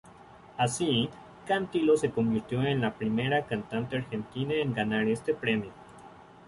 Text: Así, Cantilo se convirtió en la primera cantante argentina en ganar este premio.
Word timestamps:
Así, 0.57 1.11
Cantilo 1.45 1.95
se 1.95 2.09
convirtió 2.09 2.63
en 2.63 2.81
la 2.81 2.95
primera 2.95 3.45
cantante 3.45 3.97
argentina 3.97 4.55
en 4.55 4.73
ganar 4.73 5.07
este 5.07 5.35
premio. 5.35 5.69